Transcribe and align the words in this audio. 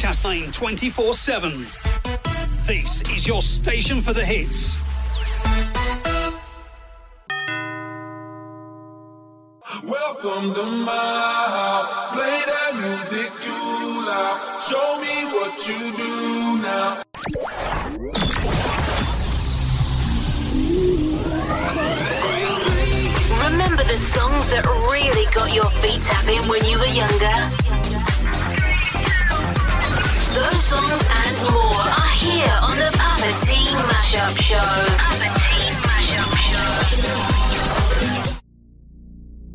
Castaigne 0.00 0.50
24 0.50 1.12
7. 1.12 1.66
This 2.66 3.02
is 3.10 3.26
your 3.26 3.42
station 3.42 4.00
for 4.00 4.14
the 4.14 4.24
hits. 4.24 4.78
Welcome 9.84 10.54
to 10.54 10.64
my 10.64 10.90
house. 10.90 12.14
Play 12.14 12.42
that 12.46 12.72
music 12.80 13.30
too 13.42 14.06
loud. 14.08 14.38
Show 14.70 14.88
me 15.04 15.16
what 15.36 15.68
you 15.68 15.92
do 15.94 16.62
now. 16.62 17.09
Mashup 34.10 34.36
Show. 34.42 34.70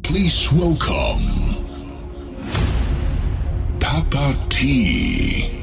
Please 0.04 0.52
welcome 0.54 1.26
Papa 3.80 4.34
T. 4.50 5.55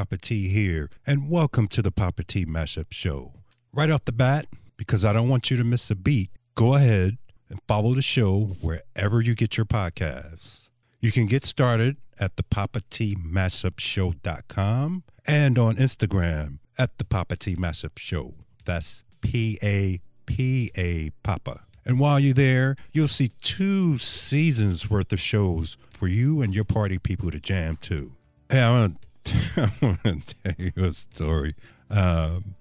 Papa 0.00 0.16
T 0.16 0.48
here, 0.48 0.88
and 1.06 1.28
welcome 1.28 1.68
to 1.68 1.82
the 1.82 1.90
Papa 1.90 2.24
T 2.24 2.46
Mashup 2.46 2.86
Show. 2.90 3.34
Right 3.70 3.90
off 3.90 4.06
the 4.06 4.12
bat, 4.12 4.46
because 4.78 5.04
I 5.04 5.12
don't 5.12 5.28
want 5.28 5.50
you 5.50 5.58
to 5.58 5.62
miss 5.62 5.90
a 5.90 5.94
beat, 5.94 6.30
go 6.54 6.72
ahead 6.74 7.18
and 7.50 7.60
follow 7.68 7.92
the 7.92 8.00
show 8.00 8.56
wherever 8.62 9.20
you 9.20 9.34
get 9.34 9.58
your 9.58 9.66
podcasts. 9.66 10.70
You 11.00 11.12
can 11.12 11.26
get 11.26 11.44
started 11.44 11.98
at 12.18 12.36
the 12.38 12.42
Papa 12.42 12.80
T 12.88 13.14
Mashup 13.14 13.78
Show.com 13.78 15.02
and 15.26 15.58
on 15.58 15.76
Instagram 15.76 16.60
at 16.78 16.96
the 16.96 17.04
Papa 17.04 17.36
T 17.36 17.54
Mashup 17.54 17.98
Show. 17.98 18.32
That's 18.64 19.04
P 19.20 19.58
A 19.62 20.00
P 20.24 20.70
A 20.78 21.10
Papa. 21.22 21.64
And 21.84 22.00
while 22.00 22.18
you're 22.18 22.32
there, 22.32 22.74
you'll 22.90 23.06
see 23.06 23.32
two 23.42 23.98
seasons 23.98 24.88
worth 24.88 25.12
of 25.12 25.20
shows 25.20 25.76
for 25.90 26.08
you 26.08 26.40
and 26.40 26.54
your 26.54 26.64
party 26.64 26.96
people 26.96 27.30
to 27.30 27.38
jam 27.38 27.76
to. 27.82 28.12
Hey, 28.48 28.62
I 28.62 28.70
want 28.70 28.94
to, 28.94 29.08
I 29.56 29.70
want 29.80 30.26
to 30.26 30.34
tell 30.42 30.54
you 30.58 30.72
a 30.76 30.92
story 30.92 31.54
um, 31.90 32.54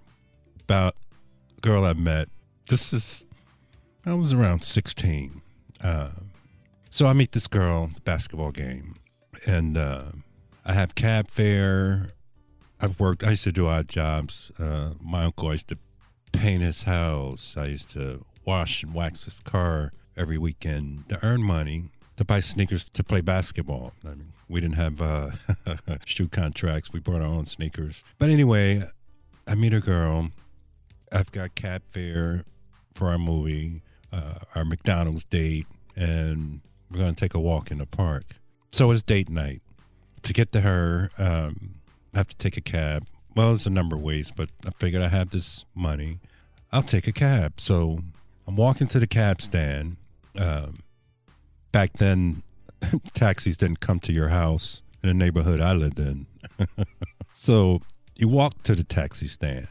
about 0.61 0.95
a 1.57 1.61
girl 1.61 1.85
I 1.85 1.93
met. 1.93 2.27
This 2.69 2.93
is, 2.93 3.25
I 4.05 4.13
was 4.13 4.33
around 4.33 4.63
16. 4.63 5.41
Um, 5.83 6.31
so 6.89 7.07
I 7.07 7.13
meet 7.13 7.31
this 7.31 7.47
girl 7.47 7.91
basketball 8.03 8.51
game, 8.51 8.95
and 9.45 9.77
uh, 9.77 10.05
I 10.65 10.73
have 10.73 10.95
cab 10.95 11.29
fare. 11.29 12.07
I've 12.81 12.99
worked, 12.99 13.23
I 13.23 13.31
used 13.31 13.43
to 13.43 13.51
do 13.51 13.67
odd 13.67 13.87
jobs. 13.87 14.51
Uh, 14.57 14.91
my 14.99 15.25
uncle 15.25 15.51
used 15.51 15.67
to 15.69 15.77
paint 16.31 16.61
his 16.61 16.83
house. 16.83 17.55
I 17.57 17.65
used 17.65 17.89
to 17.91 18.25
wash 18.45 18.83
and 18.83 18.93
wax 18.93 19.25
his 19.25 19.39
car 19.39 19.91
every 20.17 20.37
weekend 20.37 21.07
to 21.09 21.19
earn 21.23 21.43
money 21.43 21.89
to 22.17 22.25
buy 22.25 22.39
sneakers 22.41 22.85
to 22.91 23.03
play 23.03 23.21
basketball. 23.21 23.93
I 24.03 24.09
mean, 24.09 24.33
we 24.49 24.59
didn't 24.59 24.75
have 24.75 25.01
uh, 25.01 25.31
shoe 26.05 26.27
contracts. 26.27 26.91
We 26.91 26.99
brought 26.99 27.21
our 27.21 27.27
own 27.27 27.45
sneakers. 27.45 28.03
But 28.17 28.29
anyway, 28.29 28.83
I 29.47 29.55
meet 29.55 29.73
a 29.73 29.79
girl. 29.79 30.31
I've 31.11 31.31
got 31.31 31.55
cab 31.55 31.83
fare 31.89 32.43
for 32.93 33.09
our 33.09 33.17
movie, 33.17 33.81
uh, 34.11 34.39
our 34.55 34.65
McDonald's 34.65 35.23
date, 35.23 35.67
and 35.95 36.61
we're 36.91 36.99
going 36.99 37.13
to 37.13 37.19
take 37.19 37.33
a 37.35 37.39
walk 37.39 37.71
in 37.71 37.77
the 37.77 37.85
park. 37.85 38.23
So 38.71 38.91
it's 38.91 39.01
date 39.01 39.29
night. 39.29 39.61
To 40.23 40.33
get 40.33 40.51
to 40.51 40.61
her, 40.61 41.11
um, 41.17 41.75
I 42.13 42.17
have 42.17 42.27
to 42.27 42.37
take 42.37 42.57
a 42.57 42.61
cab. 42.61 43.07
Well, 43.35 43.49
there's 43.49 43.67
a 43.67 43.71
number 43.71 43.95
of 43.95 44.01
ways, 44.01 44.31
but 44.35 44.49
I 44.65 44.71
figured 44.71 45.01
I 45.01 45.07
have 45.07 45.29
this 45.29 45.65
money. 45.75 46.19
I'll 46.71 46.83
take 46.83 47.07
a 47.07 47.11
cab. 47.11 47.59
So 47.59 47.99
I'm 48.47 48.55
walking 48.55 48.87
to 48.87 48.99
the 48.99 49.07
cab 49.07 49.41
stand. 49.41 49.97
Um, 50.35 50.79
back 51.71 51.93
then, 51.93 52.43
taxis 53.13 53.57
didn't 53.57 53.79
come 53.79 53.99
to 54.01 54.13
your 54.13 54.29
house 54.29 54.81
in 55.03 55.09
the 55.09 55.13
neighborhood 55.13 55.61
I 55.61 55.73
lived 55.73 55.99
in. 55.99 56.27
so 57.33 57.81
you 58.15 58.27
walk 58.27 58.63
to 58.63 58.75
the 58.75 58.83
taxi 58.83 59.27
stand. 59.27 59.67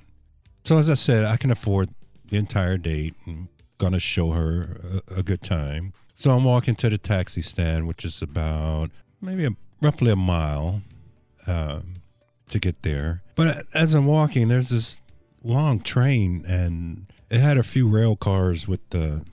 So 0.65 0.79
as 0.79 0.91
I 0.91 0.95
said, 0.95 1.25
I 1.25 1.37
can 1.37 1.51
afford 1.51 1.91
the 2.31 2.37
entire 2.37 2.77
date. 2.77 3.15
I'm 3.27 3.49
gonna 3.79 4.01
show 4.01 4.33
her 4.33 5.03
a, 5.09 5.21
a 5.21 5.23
good 5.23 5.43
time. 5.43 5.93
So 6.15 6.33
I'm 6.33 6.45
walking 6.45 6.75
to 6.77 6.91
the 6.91 6.99
taxi 6.99 7.43
stand, 7.43 7.87
which 7.87 8.05
is 8.05 8.21
about 8.21 8.91
maybe 9.21 9.45
a, 9.45 9.51
roughly 9.81 10.11
a 10.11 10.17
mile 10.17 10.83
um, 11.47 11.95
to 12.49 12.59
get 12.59 12.83
there. 12.83 13.23
But 13.37 13.67
as 13.75 13.95
I'm 13.95 14.07
walking, 14.07 14.49
there's 14.49 14.71
this 14.71 15.01
long 15.45 15.81
train, 15.81 16.45
and 16.47 17.07
it 17.31 17.39
had 17.39 17.57
a 17.57 17.63
few 17.63 17.87
rail 17.87 18.17
cars 18.17 18.67
with 18.67 18.81
the, 18.91 19.25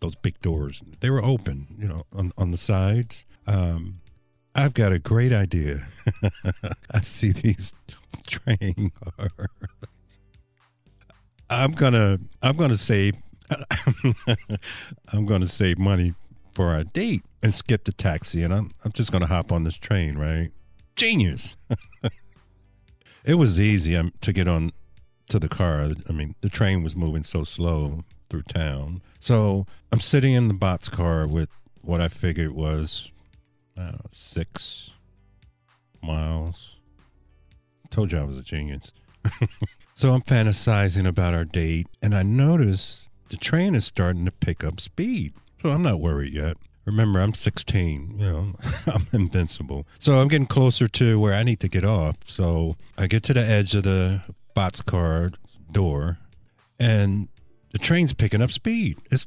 those 0.00 0.14
big 0.14 0.40
doors. 0.40 0.82
They 1.00 1.10
were 1.10 1.22
open, 1.24 1.66
you 1.78 1.88
know, 1.88 2.04
on 2.14 2.32
on 2.36 2.50
the 2.50 2.56
sides. 2.56 3.24
Um, 3.46 4.00
I've 4.54 4.74
got 4.74 4.92
a 4.92 4.98
great 4.98 5.32
idea. 5.32 5.86
I 6.94 7.00
see 7.02 7.32
these 7.32 7.74
train 8.26 8.90
cars. 9.02 9.48
I'm 11.50 11.72
gonna 11.72 12.18
I'm 12.42 12.56
gonna 12.56 12.78
save 12.78 13.14
I'm 15.12 15.26
gonna 15.26 15.46
save 15.46 15.78
money 15.78 16.14
for 16.52 16.68
our 16.68 16.84
date 16.84 17.22
and 17.42 17.54
skip 17.54 17.84
the 17.84 17.92
taxi 17.92 18.42
and 18.42 18.52
I'm 18.52 18.70
I'm 18.84 18.92
just 18.92 19.12
gonna 19.12 19.26
hop 19.26 19.52
on 19.52 19.64
this 19.64 19.76
train, 19.76 20.16
right? 20.16 20.50
Genius. 20.96 21.56
it 23.24 23.34
was 23.34 23.60
easy 23.60 23.94
um, 23.94 24.12
to 24.22 24.32
get 24.32 24.48
on 24.48 24.72
to 25.28 25.38
the 25.38 25.48
car. 25.48 25.90
I 26.08 26.12
mean, 26.12 26.34
the 26.40 26.48
train 26.48 26.82
was 26.82 26.96
moving 26.96 27.24
so 27.24 27.44
slow 27.44 28.04
through 28.36 28.62
town. 28.62 29.02
So 29.18 29.66
I'm 29.92 30.00
sitting 30.00 30.34
in 30.34 30.48
the 30.48 30.54
boxcar 30.54 31.28
with 31.28 31.48
what 31.82 32.00
I 32.00 32.08
figured 32.08 32.52
was 32.52 33.10
six 34.10 34.90
miles. 36.02 36.76
Told 37.90 38.12
you 38.12 38.18
I 38.18 38.24
was 38.24 38.38
a 38.38 38.42
genius. 38.42 38.92
so 39.94 40.12
I'm 40.12 40.22
fantasizing 40.22 41.06
about 41.06 41.34
our 41.34 41.44
date, 41.44 41.88
and 42.02 42.14
I 42.14 42.22
notice 42.22 43.08
the 43.28 43.36
train 43.36 43.74
is 43.74 43.84
starting 43.84 44.24
to 44.24 44.32
pick 44.32 44.64
up 44.64 44.80
speed. 44.80 45.34
So 45.60 45.70
I'm 45.70 45.82
not 45.82 46.00
worried 46.00 46.32
yet. 46.32 46.56
Remember, 46.84 47.20
I'm 47.20 47.34
16. 47.34 48.16
You 48.18 48.24
know, 48.24 48.52
I'm 48.92 49.06
invincible. 49.12 49.86
So 49.98 50.20
I'm 50.20 50.28
getting 50.28 50.46
closer 50.46 50.86
to 50.88 51.18
where 51.18 51.34
I 51.34 51.42
need 51.42 51.60
to 51.60 51.68
get 51.68 51.84
off. 51.84 52.16
So 52.26 52.76
I 52.96 53.06
get 53.06 53.22
to 53.24 53.34
the 53.34 53.44
edge 53.44 53.74
of 53.74 53.82
the 53.82 54.22
boxcar 54.54 55.34
door, 55.72 56.18
and 56.78 57.28
the 57.76 57.84
train's 57.84 58.14
picking 58.14 58.40
up 58.40 58.50
speed. 58.50 58.96
It's 59.10 59.26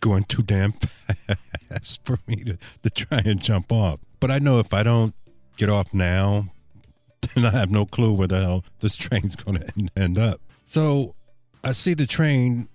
going 0.00 0.22
too 0.22 0.42
damn 0.44 0.70
fast 1.68 2.04
for 2.04 2.16
me 2.28 2.36
to, 2.36 2.56
to 2.84 2.90
try 2.90 3.20
and 3.24 3.42
jump 3.42 3.72
off. 3.72 3.98
But 4.20 4.30
I 4.30 4.38
know 4.38 4.60
if 4.60 4.72
I 4.72 4.84
don't 4.84 5.16
get 5.56 5.68
off 5.68 5.92
now, 5.92 6.46
then 7.34 7.44
I 7.44 7.50
have 7.50 7.72
no 7.72 7.84
clue 7.84 8.12
where 8.12 8.28
the 8.28 8.40
hell 8.40 8.64
this 8.78 8.94
train's 8.94 9.34
going 9.34 9.58
to 9.62 9.90
end 9.96 10.16
up. 10.16 10.40
So 10.64 11.16
I 11.64 11.72
see 11.72 11.94
the 11.94 12.06
train 12.06 12.68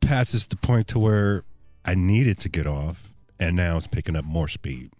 passes 0.00 0.46
the 0.46 0.56
point 0.56 0.88
to 0.88 0.98
where 0.98 1.44
I 1.84 1.94
needed 1.94 2.38
to 2.38 2.48
get 2.48 2.66
off, 2.66 3.12
and 3.38 3.54
now 3.54 3.76
it's 3.76 3.86
picking 3.86 4.16
up 4.16 4.24
more 4.24 4.48
speed. 4.48 4.92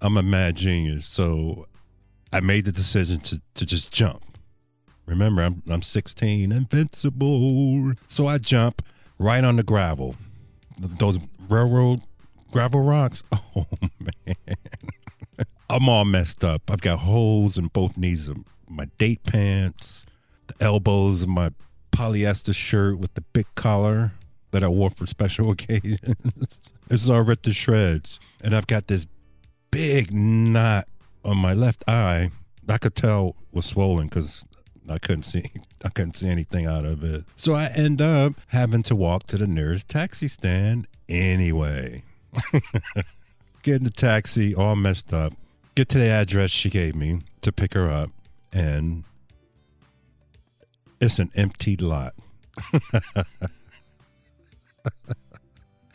I'm 0.00 0.16
a 0.16 0.22
mad 0.22 0.54
genius, 0.54 1.04
so 1.06 1.66
I 2.32 2.38
made 2.38 2.64
the 2.64 2.70
decision 2.72 3.18
to, 3.22 3.42
to 3.54 3.66
just 3.66 3.92
jump. 3.92 4.22
Remember, 5.12 5.42
I'm 5.42 5.62
I'm 5.68 5.82
16, 5.82 6.50
invincible. 6.52 7.92
So 8.08 8.26
I 8.26 8.38
jump 8.38 8.82
right 9.18 9.44
on 9.44 9.56
the 9.56 9.62
gravel. 9.62 10.16
Those 10.78 11.18
railroad 11.50 12.00
gravel 12.50 12.80
rocks. 12.82 13.22
Oh 13.54 13.66
man. 14.00 14.56
I'm 15.68 15.88
all 15.88 16.06
messed 16.06 16.42
up. 16.42 16.70
I've 16.70 16.80
got 16.80 17.00
holes 17.00 17.58
in 17.58 17.66
both 17.66 17.98
knees 17.98 18.28
of 18.28 18.38
my 18.70 18.86
date 18.96 19.22
pants, 19.24 20.06
the 20.46 20.54
elbows 20.58 21.22
of 21.22 21.28
my 21.28 21.50
polyester 21.92 22.54
shirt 22.54 22.98
with 22.98 23.12
the 23.12 23.20
big 23.20 23.46
collar 23.54 24.12
that 24.52 24.64
I 24.64 24.68
wore 24.68 24.88
for 24.88 25.06
special 25.06 25.50
occasions. 25.56 26.58
it's 26.90 27.08
all 27.10 27.20
ripped 27.20 27.44
to 27.44 27.52
shreds. 27.52 28.18
And 28.42 28.56
I've 28.56 28.66
got 28.66 28.86
this 28.86 29.06
big 29.70 30.12
knot 30.14 30.88
on 31.24 31.36
my 31.36 31.52
left 31.52 31.84
eye. 31.86 32.30
I 32.68 32.78
could 32.78 32.94
tell 32.94 33.36
was 33.52 33.66
swollen 33.66 34.08
because 34.08 34.44
I 34.88 34.98
couldn't 34.98 35.22
see 35.24 35.50
I 35.84 35.88
couldn't 35.88 36.16
see 36.16 36.28
anything 36.28 36.66
out 36.66 36.84
of 36.84 37.02
it. 37.04 37.24
So 37.36 37.54
I 37.54 37.66
end 37.74 38.00
up 38.00 38.34
having 38.48 38.82
to 38.84 38.96
walk 38.96 39.24
to 39.24 39.38
the 39.38 39.46
nearest 39.46 39.88
taxi 39.88 40.28
stand 40.28 40.86
anyway. 41.08 42.04
Get 43.62 43.76
in 43.76 43.84
the 43.84 43.90
taxi, 43.90 44.54
all 44.54 44.76
messed 44.76 45.12
up. 45.12 45.34
Get 45.74 45.88
to 45.90 45.98
the 45.98 46.08
address 46.08 46.50
she 46.50 46.68
gave 46.68 46.94
me 46.94 47.20
to 47.42 47.52
pick 47.52 47.74
her 47.74 47.90
up, 47.90 48.10
and 48.52 49.04
it's 51.00 51.18
an 51.18 51.30
empty 51.34 51.76
lot. 51.76 52.14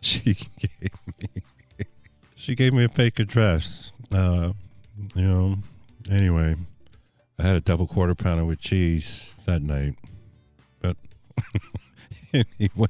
she 0.01 0.33
gave 0.33 0.91
me 1.19 1.43
she 2.35 2.55
gave 2.55 2.71
me 2.71 2.85
a 2.85 2.89
fake 2.89 3.19
address. 3.19 3.91
Uh, 4.13 4.53
you 5.15 5.27
know. 5.27 5.57
Anyway, 6.09 6.55
I 7.39 7.43
had 7.43 7.55
a 7.55 7.61
double 7.61 7.87
quarter 7.87 8.15
pounder 8.15 8.45
with 8.45 8.59
cheese 8.59 9.29
that 9.45 9.61
night. 9.61 9.95
But 10.81 10.97
anyway, 12.33 12.87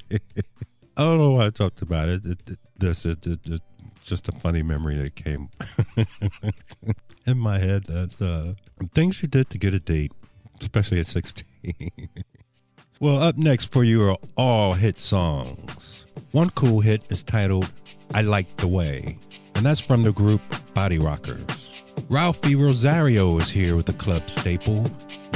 I 0.96 1.04
don't 1.04 1.18
know 1.18 1.32
why 1.32 1.48
I 1.48 1.50
talked 1.50 1.82
about 1.82 2.08
it. 2.10 2.26
it, 2.26 2.40
it 2.48 2.60
this 2.78 3.06
it, 3.06 3.26
it, 3.28 3.40
it's 3.46 3.62
just 4.06 4.30
a 4.30 4.32
funny 4.32 4.64
memory 4.64 4.96
that 4.98 5.16
came 5.16 5.50
in 7.26 7.38
my 7.38 7.60
head. 7.60 7.84
That's 7.84 8.22
uh, 8.22 8.54
things 8.94 9.22
you 9.22 9.28
did 9.28 9.50
to 9.50 9.58
get 9.58 9.74
a 9.74 9.80
date, 9.80 10.14
especially 10.62 11.00
at 11.02 11.08
sixteen. 11.08 11.92
well, 13.02 13.22
up 13.22 13.38
next 13.38 13.72
for 13.72 13.84
you 13.84 14.04
are 14.10 14.18
all 14.38 14.74
hit 14.74 14.96
songs. 14.96 16.06
One 16.32 16.50
cool 16.52 16.80
hit 16.80 17.04
is 17.10 17.22
titled 17.22 17.70
"I 18.14 18.22
Like 18.22 18.56
the 18.58 18.68
Way," 18.68 19.18
and 19.56 19.66
that's 19.66 19.82
from 19.82 20.04
the 20.04 20.14
group 20.14 20.42
Bodyrockers. 20.74 21.67
Ralphi 22.10 22.58
Rosario 22.58 23.38
is 23.38 23.50
here 23.50 23.76
with 23.76 23.86
the 23.86 23.94
club 23.94 24.30
staple. 24.30 24.86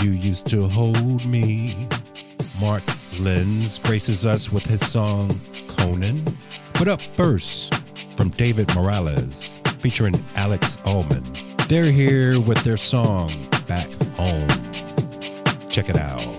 You 0.02 0.12
used 0.12 0.48
to 0.48 0.70
hold 0.70 1.26
me. 1.26 1.76
Marc 2.62 2.84
Lenz 3.20 3.78
graces 3.80 4.26
us 4.26 4.54
with 4.54 4.64
his 4.64 4.80
song 4.90 5.28
Koniin. 5.76 6.34
But 6.80 6.88
up 6.88 7.02
first, 7.02 7.76
from 8.16 8.30
David 8.30 8.74
Morales, 8.74 9.50
featuring 9.80 10.16
Alex 10.38 10.78
Uhlmann. 10.86 11.68
They're 11.68 11.92
here 11.92 12.40
with 12.40 12.64
their 12.64 12.78
song 12.78 13.30
Back 13.68 13.92
Home. 14.16 14.48
Check 15.68 15.90
it 15.90 15.98
out. 15.98 16.31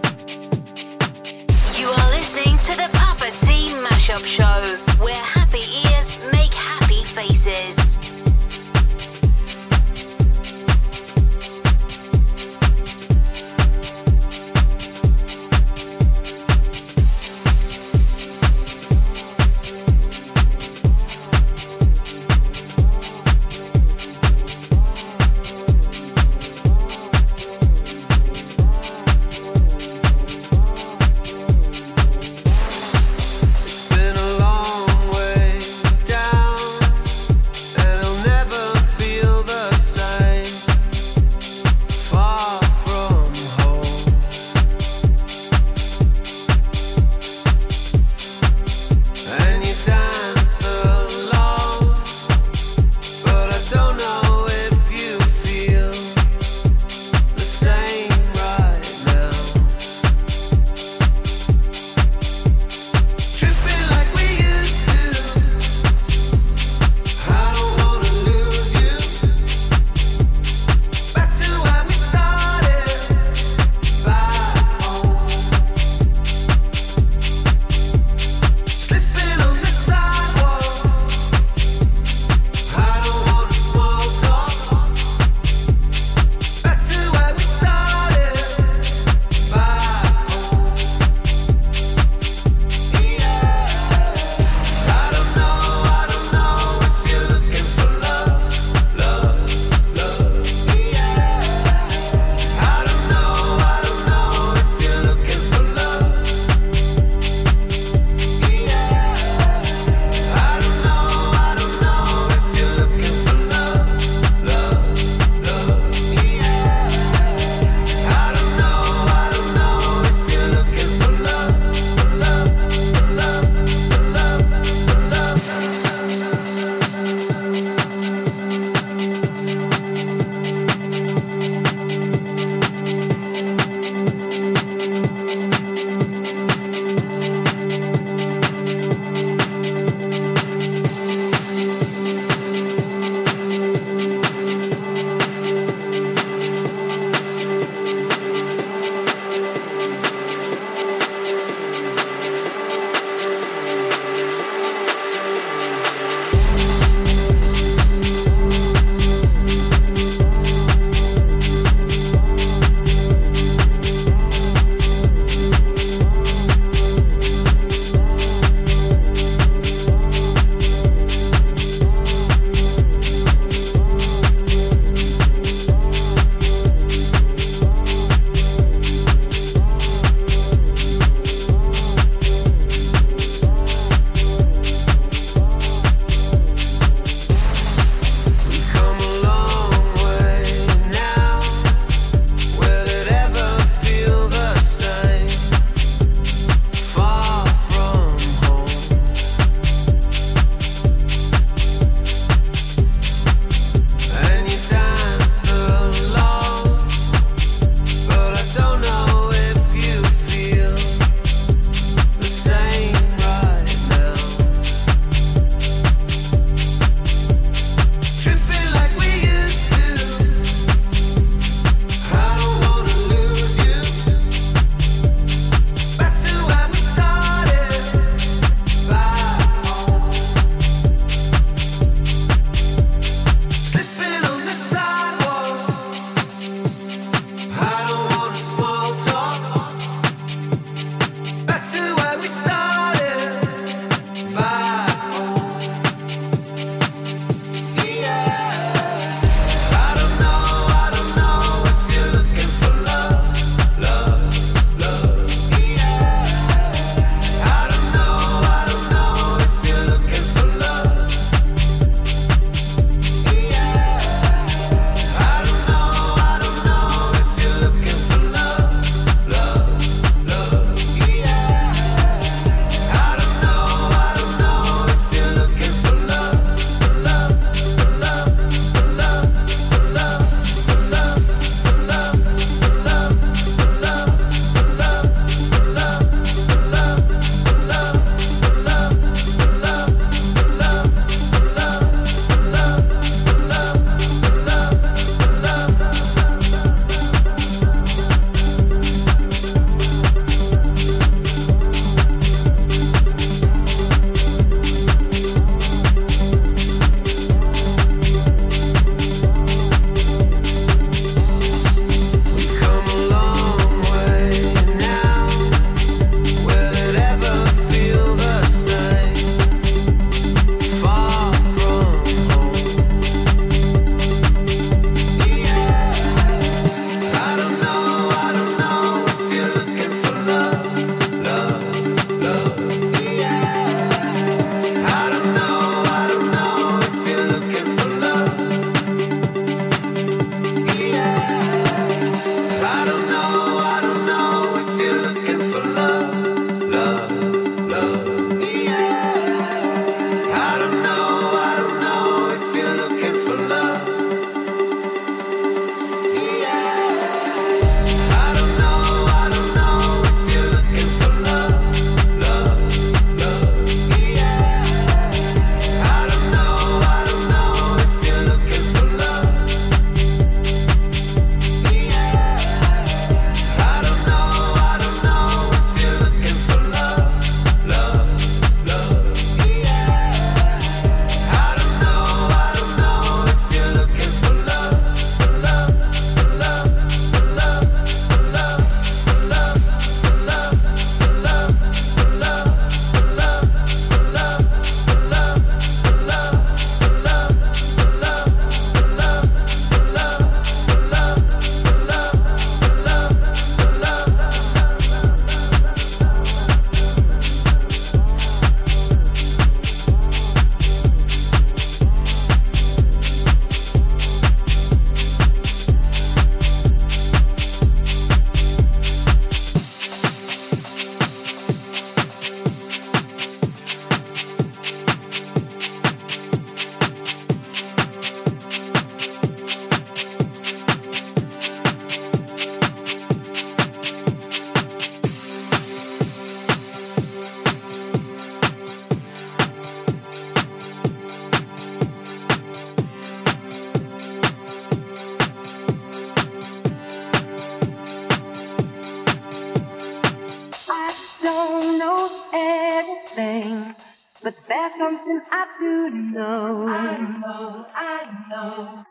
But 454.22 454.36
there's 454.46 454.74
something 454.76 455.20
I 455.32 455.46
do 455.58 455.90
know. 455.90 456.68
I 456.68 456.96
know, 457.20 457.66
I 457.74 458.26
know. 458.30 458.84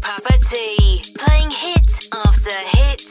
Papa 0.00 0.38
T, 0.48 1.02
playing 1.18 1.50
hit 1.50 2.08
after 2.24 2.58
hit 2.78 3.05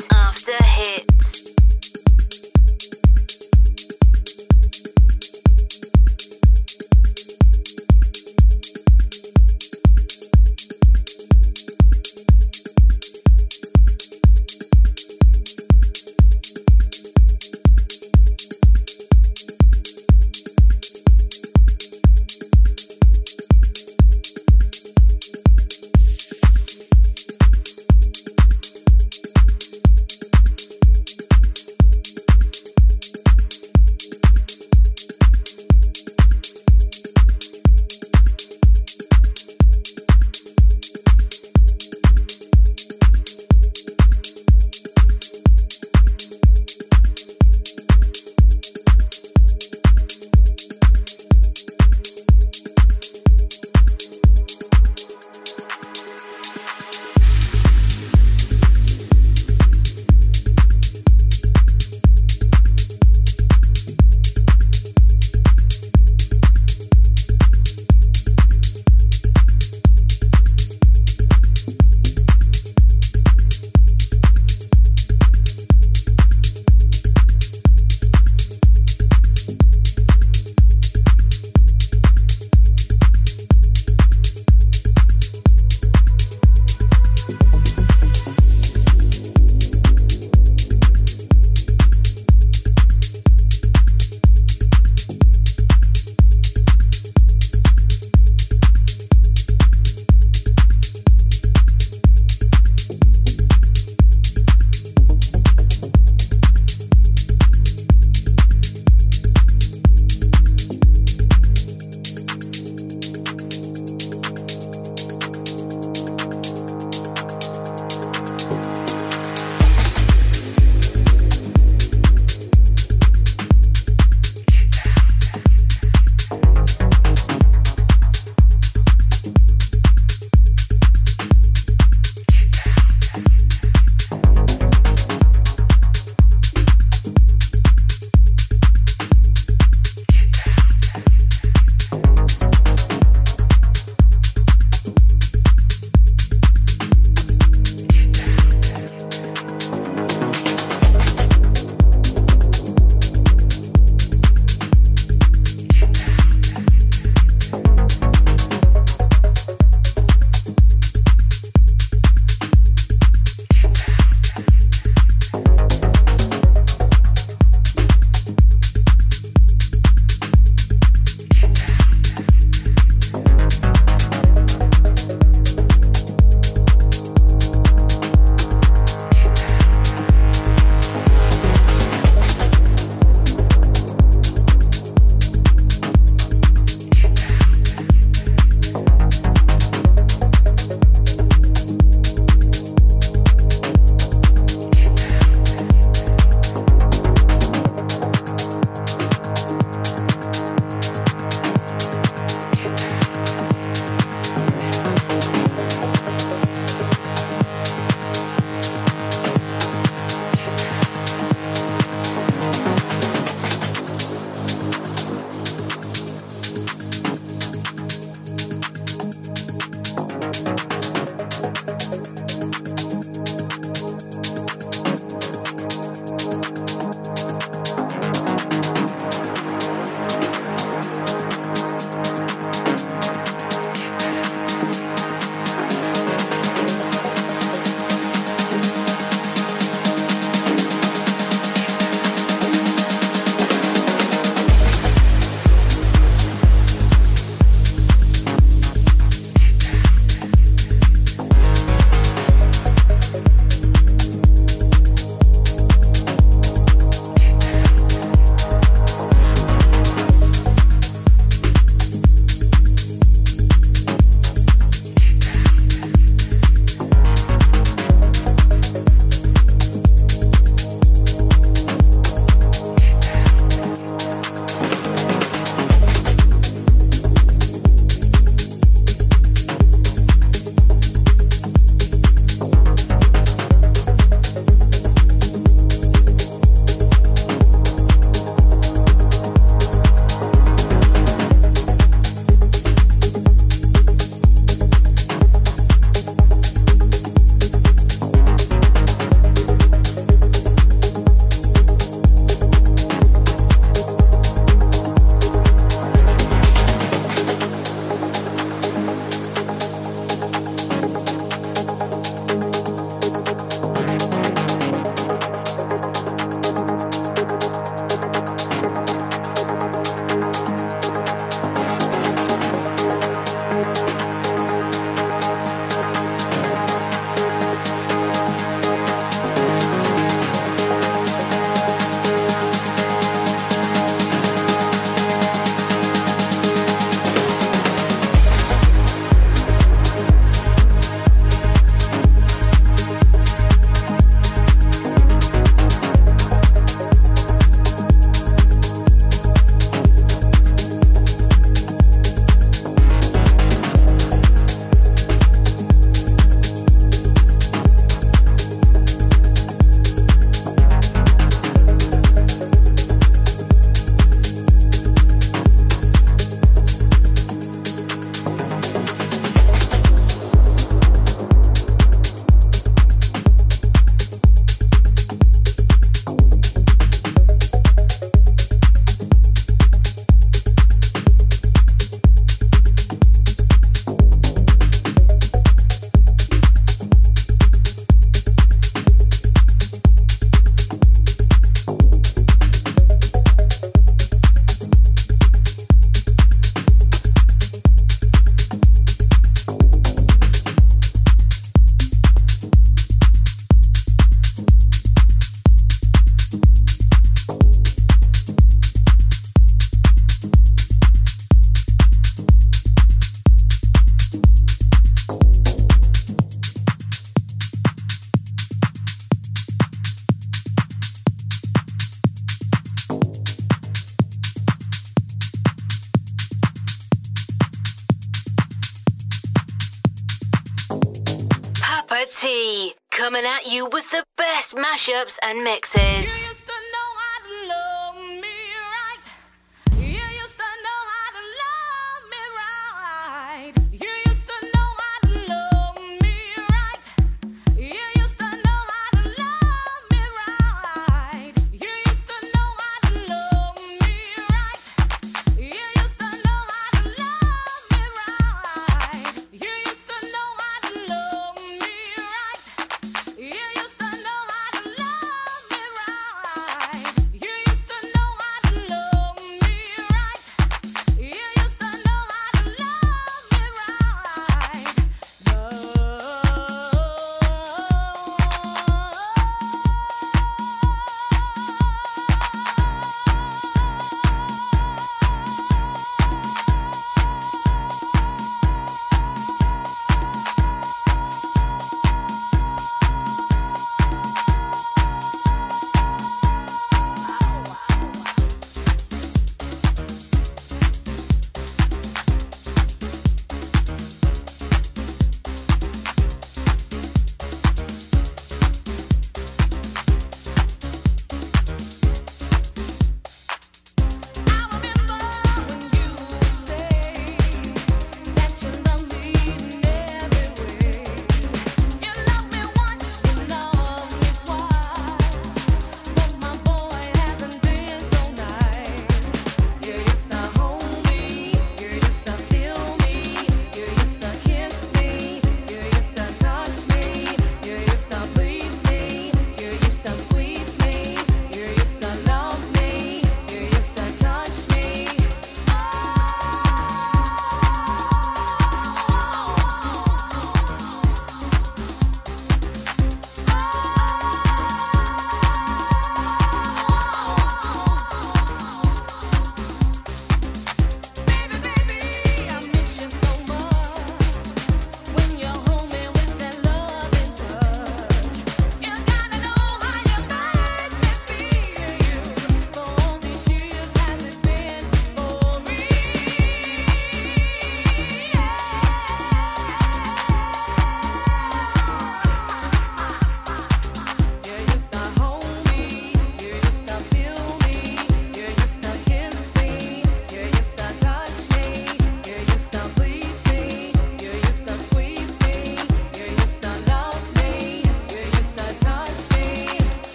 and 435.22 435.44
mixes. 435.44 436.35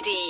Ready. 0.00 0.29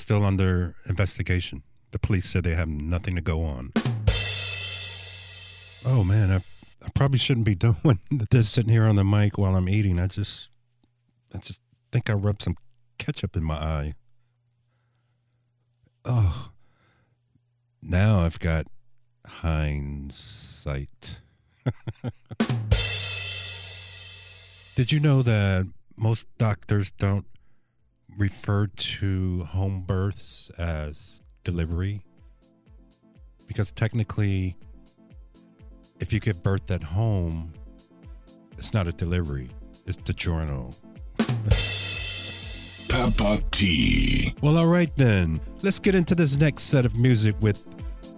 Still 0.00 0.24
under 0.24 0.74
investigation. 0.88 1.62
The 1.90 1.98
police 1.98 2.28
said 2.28 2.44
they 2.44 2.54
have 2.54 2.68
nothing 2.68 3.14
to 3.16 3.20
go 3.20 3.42
on. 3.42 3.72
Oh 5.84 6.04
man, 6.04 6.30
I, 6.30 6.36
I 6.84 6.88
probably 6.94 7.18
shouldn't 7.18 7.46
be 7.46 7.54
doing 7.66 8.00
this 8.30 8.50
sitting 8.50 8.72
here 8.72 8.84
on 8.84 8.96
the 8.96 9.04
mic 9.04 9.38
while 9.38 9.56
I'm 9.56 9.68
eating. 9.68 9.98
I 9.98 10.06
just, 10.06 10.48
I 11.34 11.38
just 11.38 11.60
think 11.92 12.08
I 12.10 12.14
rubbed 12.14 12.42
some 12.42 12.56
ketchup 12.98 13.36
in 13.36 13.44
my 13.44 13.54
eye. 13.54 13.94
Oh, 16.04 16.50
now 17.82 18.20
I've 18.20 18.38
got 18.38 18.66
hindsight. 19.26 21.20
Did 24.76 24.92
you 24.92 25.00
know 25.00 25.22
that 25.22 25.66
most 25.96 26.26
doctors 26.38 26.90
don't 26.92 27.26
refer 28.20 28.66
to 28.66 29.44
home 29.44 29.80
births 29.80 30.50
as 30.58 31.22
delivery? 31.42 32.04
Because 33.46 33.72
technically, 33.72 34.56
if 35.98 36.12
you 36.12 36.20
give 36.20 36.42
birth 36.42 36.70
at 36.70 36.82
home, 36.82 37.52
it's 38.58 38.72
not 38.74 38.86
a 38.86 38.92
delivery, 38.92 39.50
it's 39.86 39.96
DiGiorno. 39.96 40.74
Papa 42.88 43.42
T. 43.50 44.34
Well, 44.42 44.58
all 44.58 44.66
right 44.66 44.94
then. 44.96 45.40
Let's 45.62 45.78
get 45.78 45.94
into 45.94 46.14
this 46.14 46.36
next 46.36 46.64
set 46.64 46.84
of 46.84 46.96
music 46.96 47.34
with 47.40 47.66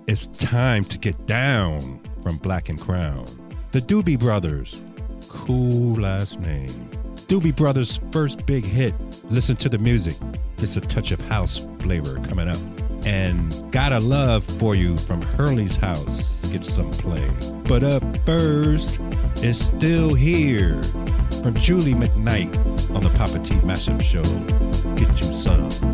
It's 0.08 0.26
Time 0.26 0.82
to 0.84 0.98
Get 0.98 1.26
Down 1.26 2.00
from 2.22 2.38
Block 2.38 2.68
and 2.68 2.80
Crown. 2.80 3.26
The 3.72 3.80
Doobie 3.80 4.18
Brothers. 4.18 4.84
Cool 5.28 6.00
last 6.00 6.40
name. 6.40 6.90
Doobie 7.32 7.56
Brothers' 7.56 7.98
first 8.12 8.44
big 8.44 8.62
hit. 8.62 8.94
Listen 9.30 9.56
to 9.56 9.70
the 9.70 9.78
music. 9.78 10.14
It's 10.58 10.76
a 10.76 10.82
touch 10.82 11.12
of 11.12 11.20
house 11.22 11.66
flavor 11.78 12.20
coming 12.28 12.46
up. 12.46 12.58
And 13.06 13.72
Got 13.72 13.94
a 13.94 14.00
Love 14.00 14.44
for 14.44 14.74
You 14.74 14.98
from 14.98 15.22
Hurley's 15.22 15.76
House. 15.76 16.44
Get 16.50 16.62
some 16.62 16.90
play. 16.90 17.26
But 17.64 17.84
up 17.84 18.02
first, 18.26 19.00
it's 19.36 19.58
still 19.58 20.12
here 20.12 20.82
from 21.42 21.54
Julie 21.54 21.94
McKnight 21.94 22.94
on 22.94 23.02
the 23.02 23.08
Papa 23.16 23.38
T 23.38 23.54
Mashup 23.60 24.02
Show. 24.02 24.22
Get 24.96 25.08
you 25.18 25.34
some. 25.34 25.91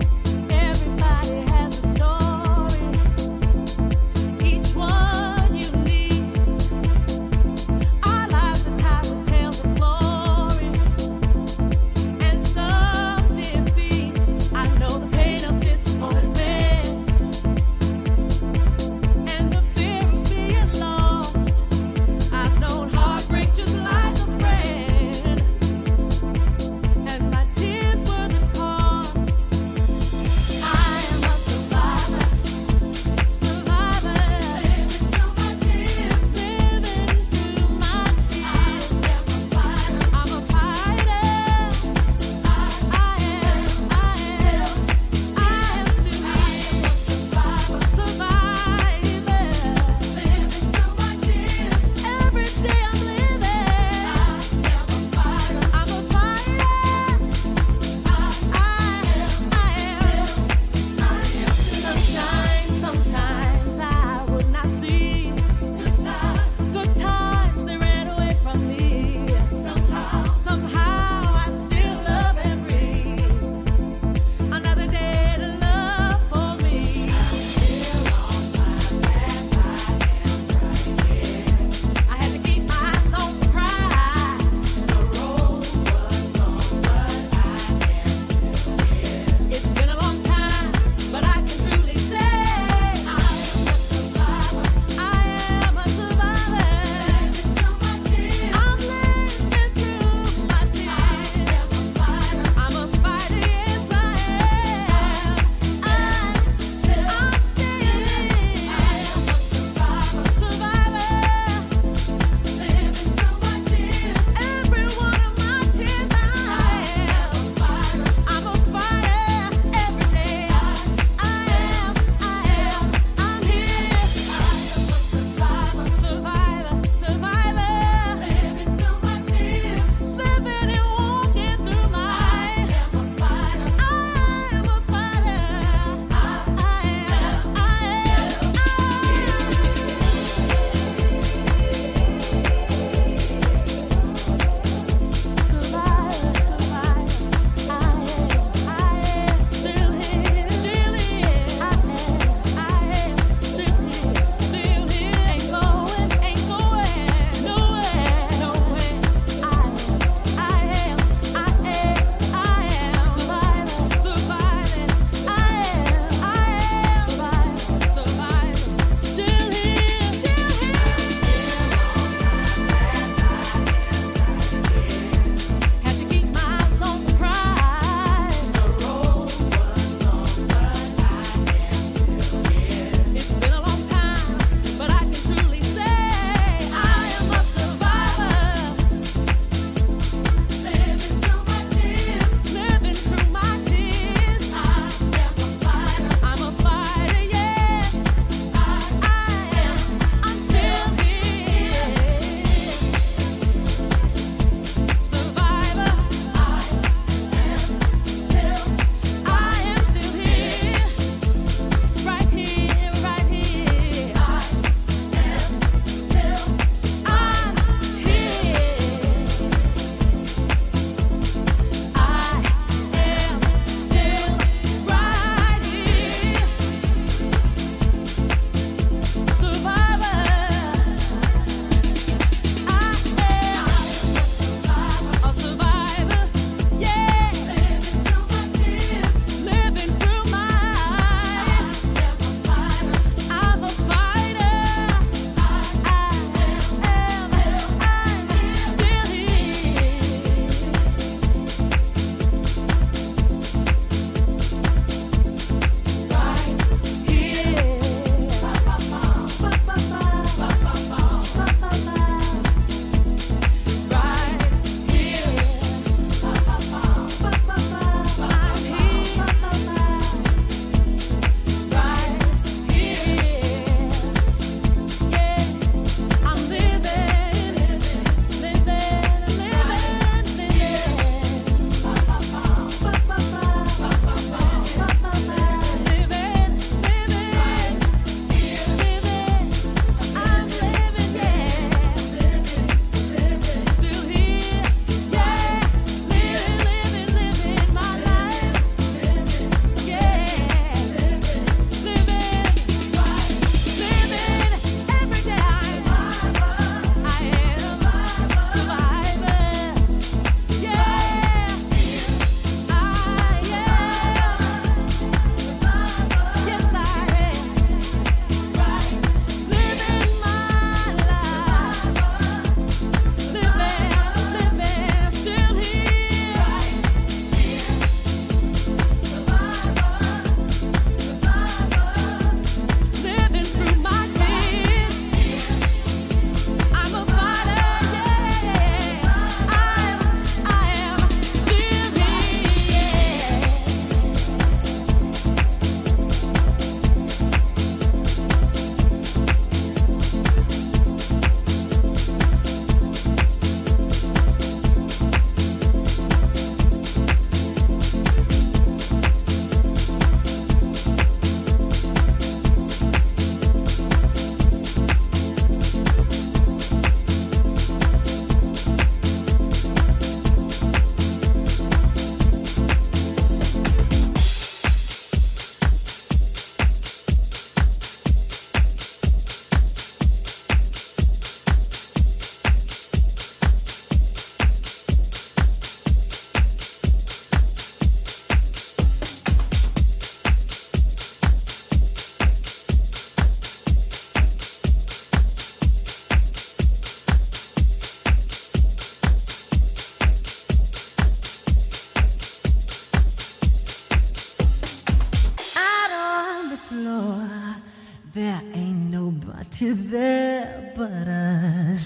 there 408.15 408.43
ain't 408.53 408.91
nobody 408.91 409.71
there 409.71 410.73
but 410.75 411.07
us. 411.09 411.85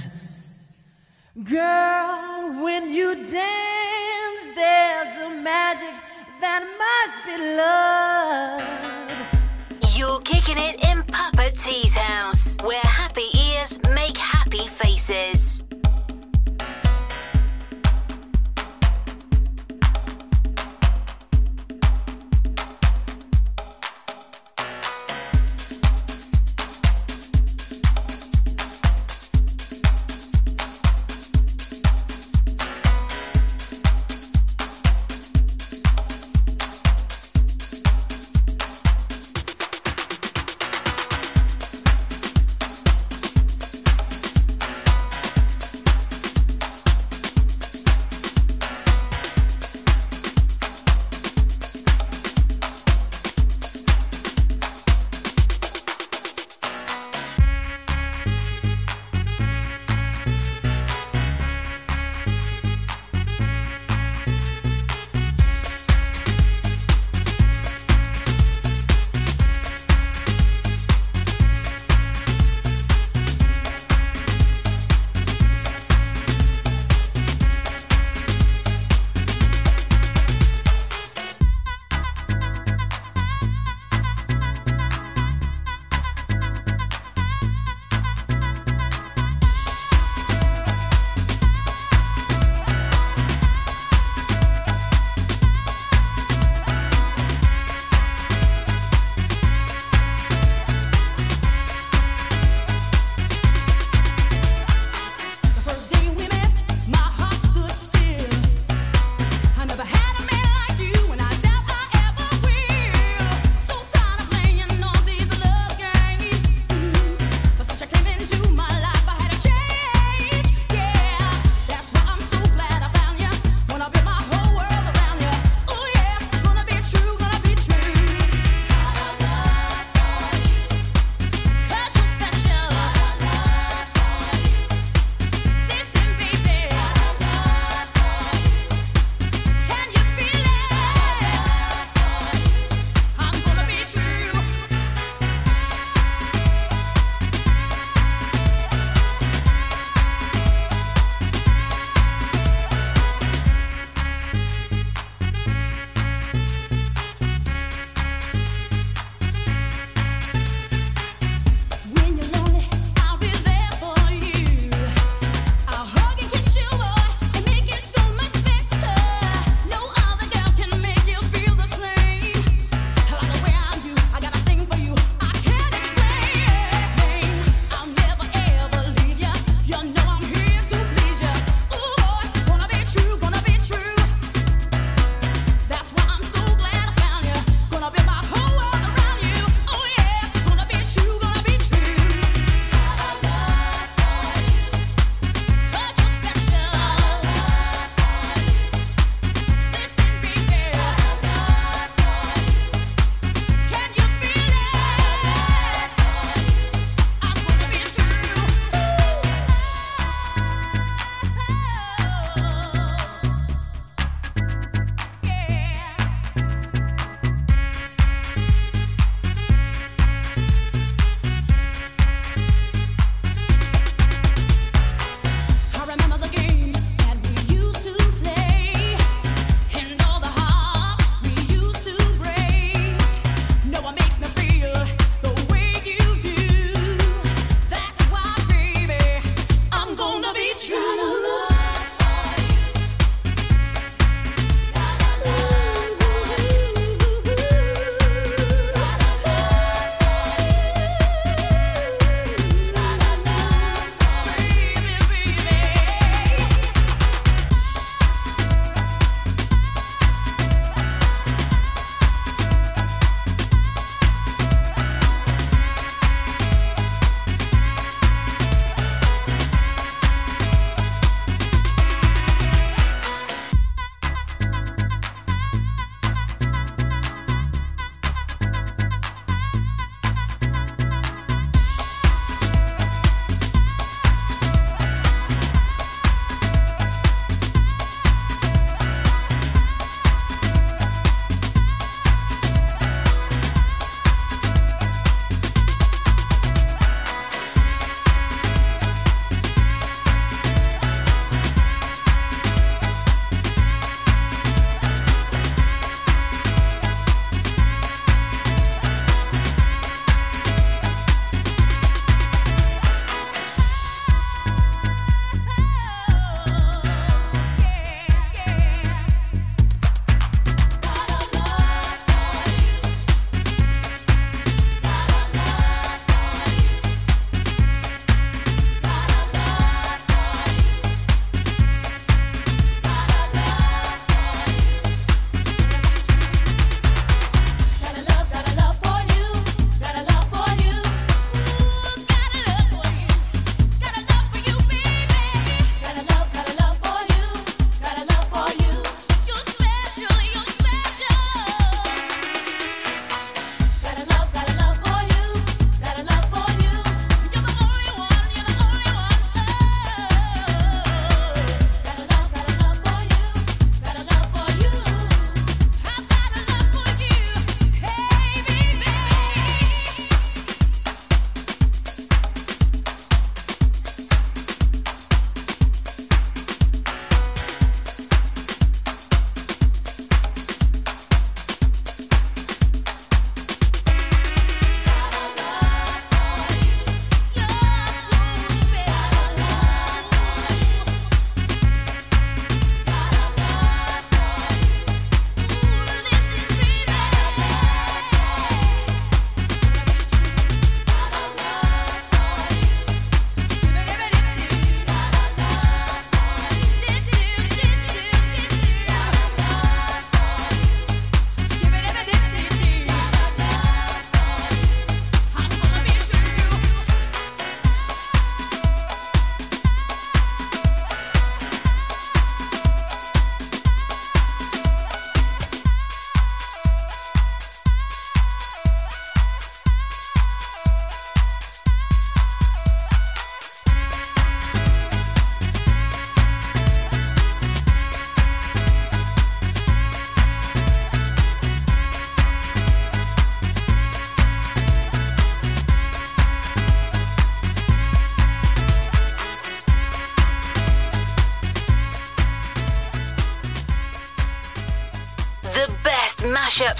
Girl, 1.45 2.63
when 2.63 2.91
you 2.91 3.15
dance, 3.15 4.45
there's 4.55 5.15
a 5.27 5.31
magic 5.43 5.95
that 6.41 6.63
must 6.83 7.17
be 7.27 7.37
love. 7.63 8.63
You're 9.97 10.21
kicking 10.21 10.59
it 10.59 10.77
in 10.89 11.03
Papa 11.05 11.51
T's 11.53 11.95
house, 11.95 12.57
where 12.63 12.81
happy 13.03 13.29
ears 13.35 13.81
make 13.91 14.17
happy 14.17 14.67
faces. 14.69 15.42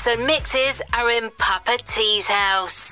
And 0.07 0.27
mixes 0.27 0.83
are 0.93 1.11
in 1.11 1.31
Papa 1.39 1.79
T's 1.85 2.27
house. 2.27 2.92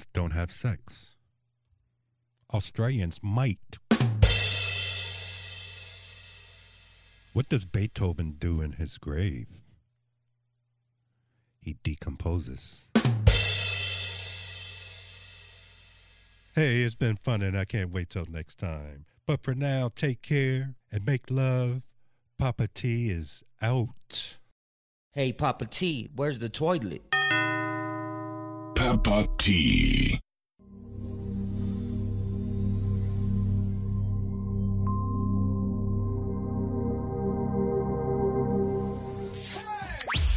Australians 0.00 0.06
don't 0.14 0.30
have 0.32 0.50
sex. 0.50 1.14
Australians 2.54 3.20
might. 3.22 3.78
What 7.32 7.48
does 7.48 7.64
Beethoven 7.66 8.36
do 8.38 8.60
in 8.62 8.72
his 8.72 8.98
grave? 8.98 9.46
He 11.60 11.76
decomposes. 11.84 12.86
Hey, 16.54 16.82
it's 16.82 16.94
been 16.94 17.16
fun 17.16 17.42
and 17.42 17.56
I 17.56 17.64
can't 17.64 17.92
wait 17.92 18.08
till 18.10 18.26
next 18.26 18.56
time. 18.56 19.04
But 19.26 19.42
for 19.42 19.54
now, 19.54 19.90
take 19.94 20.22
care 20.22 20.74
and 20.90 21.04
make 21.04 21.30
love. 21.30 21.82
Papa 22.38 22.68
T 22.74 23.10
is 23.10 23.44
out. 23.60 24.38
Hey, 25.12 25.32
Papa 25.32 25.66
T, 25.66 26.10
where's 26.16 26.38
the 26.38 26.48
toilet? 26.48 27.02
Papa 28.90 29.24
T. 29.38 30.18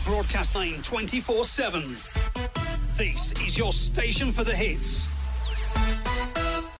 Broadcasting 0.05 0.83
24 0.83 1.45
7. 1.45 1.97
This 2.95 3.31
is 3.41 3.57
your 3.57 3.73
station 3.73 4.31
for 4.31 4.43
the 4.43 4.55
hits. 4.55 5.09